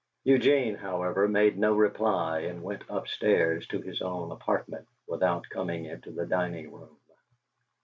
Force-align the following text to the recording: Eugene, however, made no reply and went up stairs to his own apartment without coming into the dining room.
Eugene, 0.23 0.73
however, 0.73 1.27
made 1.27 1.59
no 1.59 1.75
reply 1.75 2.39
and 2.39 2.63
went 2.63 2.81
up 2.89 3.07
stairs 3.07 3.67
to 3.67 3.79
his 3.79 4.01
own 4.01 4.31
apartment 4.31 4.87
without 5.05 5.47
coming 5.49 5.85
into 5.85 6.09
the 6.09 6.25
dining 6.25 6.71
room. 6.73 6.97